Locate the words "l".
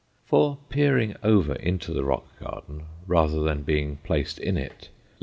4.97-5.01